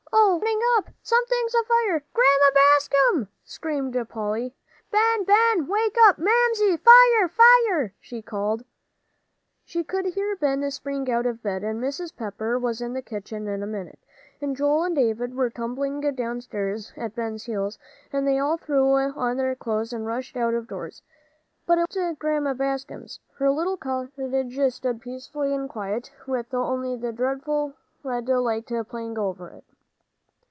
"Oh, 0.13 0.35
we're 0.35 0.39
burning 0.41 0.61
up! 0.77 0.89
Something's 1.03 1.55
afire! 1.55 2.03
Grandma 2.13 2.53
Bascom!" 2.53 3.27
screamed 3.43 4.09
Polly. 4.09 4.53
"Ben 4.89 5.23
Ben 5.23 5.67
wake 5.67 5.95
up! 6.03 6.17
Mamsie! 6.17 6.77
Fire 6.77 7.27
fire!" 7.29 7.93
she 7.99 8.21
called. 8.21 8.63
She 9.65 9.83
could 9.83 10.05
hear 10.05 10.35
Ben 10.35 10.69
spring 10.71 11.09
out 11.09 11.25
of 11.25 11.43
bed, 11.43 11.63
and 11.63 11.81
Mrs. 11.81 12.15
Pepper 12.15 12.57
was 12.57 12.81
in 12.81 12.93
the 12.93 13.01
kitchen 13.01 13.47
in 13.47 13.61
a 13.61 13.67
minute, 13.67 13.99
and 14.41 14.55
Joel 14.55 14.83
and 14.85 14.95
David 14.95 15.33
were 15.35 15.49
tumbling 15.49 16.01
downstairs 16.01 16.91
at 16.97 17.15
Ben's 17.15 17.45
heels, 17.45 17.77
and 18.11 18.27
they 18.27 18.37
all 18.37 18.57
threw 18.57 18.93
on 18.93 19.37
their 19.37 19.55
clothes 19.55 19.93
and 19.93 20.05
rushed 20.05 20.35
out 20.35 20.53
of 20.53 20.67
doors. 20.67 21.01
But 21.65 21.77
it 21.77 21.85
wasn't 21.89 22.19
Grandma 22.19 22.53
Bascom's. 22.53 23.19
Her 23.37 23.51
little 23.51 23.77
cottage 23.77 24.73
stood 24.73 25.01
peaceful 25.01 25.41
and 25.43 25.69
quiet, 25.69 26.11
with 26.25 26.53
only 26.53 26.95
the 26.95 27.11
dreadful 27.11 27.73
red 28.03 28.27
light 28.27 28.67
playing 28.89 29.17
over 29.17 29.49
it. 29.51 29.63